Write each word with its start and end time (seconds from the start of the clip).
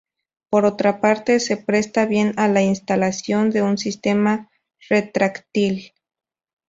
Por 0.49 0.65
otra 0.65 0.99
parte 0.99 1.39
se 1.39 1.57
presta 1.57 2.07
bien 2.07 2.33
a 2.37 2.47
la 2.47 2.63
instalación 2.63 3.51
de 3.51 3.61
un 3.61 3.77
sistema 3.77 4.49
retráctil. 4.89 5.93